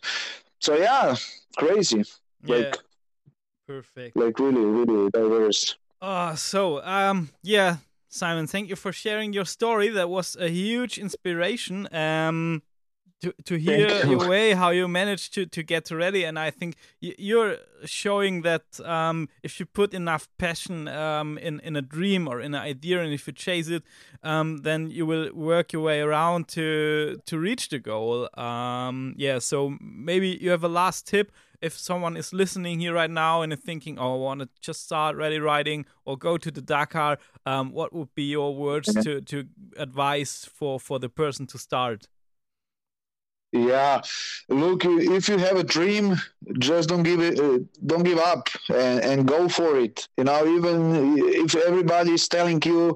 [0.57, 1.15] so yeah
[1.55, 2.03] crazy
[2.43, 2.55] yeah.
[2.55, 2.77] like
[3.69, 4.17] Perfect.
[4.17, 5.75] Like really, really diverse.
[6.01, 7.77] Uh, so, um, yeah,
[8.09, 9.89] Simon, thank you for sharing your story.
[9.89, 11.87] That was a huge inspiration.
[11.93, 12.63] Um,
[13.21, 14.11] to, to hear you.
[14.11, 18.63] your way how you managed to, to get ready and i think you're showing that
[18.85, 23.01] um, if you put enough passion um, in, in a dream or in an idea
[23.01, 23.83] and if you chase it
[24.23, 29.37] um, then you will work your way around to to reach the goal um, yeah
[29.37, 31.31] so maybe you have a last tip
[31.61, 34.83] if someone is listening here right now and is thinking oh i want to just
[34.83, 39.21] start rally riding or go to the dakar um, what would be your words to,
[39.21, 39.45] to
[39.77, 42.07] advise for, for the person to start
[43.51, 44.01] yeah,
[44.47, 46.15] look, if you have a dream,
[46.59, 50.07] just don't give it, uh, don't give up, and, and go for it.
[50.17, 52.95] You know, even if everybody is telling you,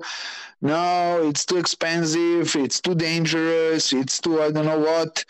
[0.61, 5.25] no, it's too expensive, it's too dangerous, it's too I don't know what,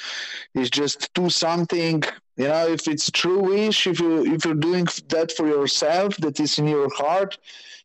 [0.56, 2.04] it's just do something.
[2.36, 6.40] You know, if it's true wish, if you if you're doing that for yourself, that
[6.40, 7.38] is in your heart,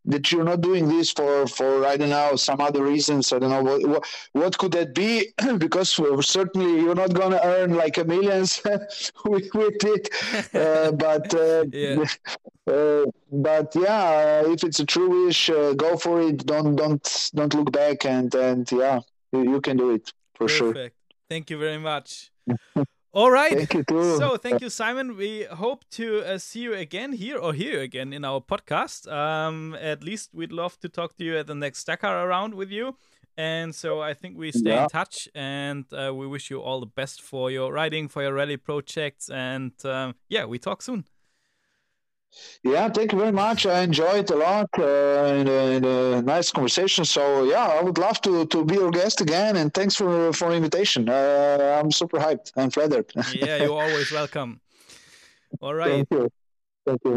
[0.06, 3.32] that you're not doing this for for I don't know some other reasons.
[3.32, 5.28] I don't know what what, what could that be?
[5.58, 5.90] because
[6.26, 8.62] certainly you're not going to earn like a millions
[9.24, 10.08] with, with it.
[10.54, 12.04] Uh, but uh, yeah.
[12.68, 16.44] Uh, but yeah, if it's a true wish, uh, go for it.
[16.44, 19.00] Don't don't don't look back, and and yeah,
[19.32, 20.76] you, you can do it for Perfect.
[20.76, 20.90] sure.
[21.30, 22.30] Thank you very much.
[23.12, 23.56] All right.
[23.56, 24.16] Thank you too.
[24.18, 25.16] So, thank you, Simon.
[25.16, 29.10] We hope to uh, see you again here or here again in our podcast.
[29.10, 32.70] Um, at least we'd love to talk to you at the next Dakar around with
[32.70, 32.96] you.
[33.36, 34.82] And so I think we stay Yeah.
[34.84, 38.34] in touch and uh, we wish you all the best for your riding, for your
[38.34, 39.30] rally projects.
[39.30, 41.04] And um, yeah, we talk soon.
[42.62, 43.66] Yeah, thank you very much.
[43.66, 44.84] I enjoyed a lot uh,
[45.38, 47.04] and, uh, and a nice conversation.
[47.04, 49.56] So yeah, I would love to to be your guest again.
[49.56, 51.08] And thanks for for invitation.
[51.08, 52.52] Uh, I'm super hyped.
[52.56, 53.06] I'm flattered.
[53.34, 54.60] Yeah, you're always welcome.
[55.60, 55.90] All right.
[55.90, 56.30] Thank you.
[56.86, 57.14] Thank you.